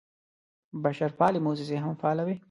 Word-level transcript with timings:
بشرپالې 0.83 1.39
موسسې 1.45 1.77
هم 1.83 1.93
فعالې 2.01 2.23
وې. 2.27 2.35